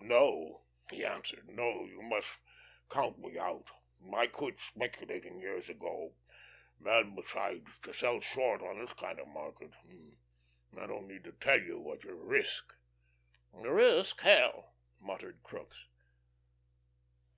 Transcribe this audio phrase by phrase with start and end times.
[0.00, 1.50] "No," he answered.
[1.50, 2.38] "No, you must
[2.88, 3.70] count me out.
[4.10, 6.14] I quit speculating years ago.
[6.82, 9.72] And, besides, to sell short on this kind of market
[10.80, 12.74] I don't need to tell you what you risk."
[13.52, 15.84] "Risk hell!" muttered Crookes.